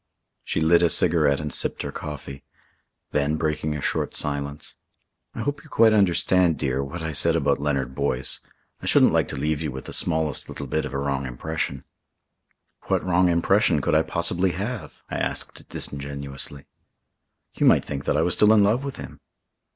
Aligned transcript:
She 0.43 0.61
lit 0.61 0.81
a 0.81 0.89
cigarette 0.89 1.39
and 1.39 1.53
sipped 1.53 1.83
her 1.83 1.91
coffee. 1.91 2.43
Then, 3.11 3.35
breaking 3.35 3.75
a 3.75 3.81
short 3.83 4.15
silence: 4.15 4.77
"I 5.35 5.41
hope 5.41 5.63
you 5.63 5.69
quite 5.69 5.93
understand, 5.93 6.57
dear, 6.57 6.83
what 6.83 7.03
I 7.03 7.11
said 7.11 7.35
about 7.35 7.59
Leonard 7.61 7.93
Boyce. 7.93 8.39
I 8.81 8.87
shouldn't 8.87 9.13
like 9.13 9.27
to 9.27 9.35
leave 9.35 9.61
you 9.61 9.71
with 9.71 9.85
the 9.85 9.93
smallest 9.93 10.49
little 10.49 10.65
bit 10.65 10.85
of 10.85 10.95
a 10.95 10.97
wrong 10.97 11.27
impression." 11.27 11.83
"What 12.87 13.03
wrong 13.05 13.29
impression 13.29 13.79
could 13.79 13.93
I 13.93 14.01
possibly 14.01 14.53
have?" 14.53 15.03
I 15.11 15.17
asked 15.19 15.69
disingenuously. 15.69 16.65
"You 17.53 17.67
might 17.67 17.85
think 17.85 18.05
that 18.05 18.17
I 18.17 18.23
was 18.23 18.33
still 18.33 18.53
in 18.53 18.63
love 18.63 18.83
with 18.83 18.95
him." 18.95 19.19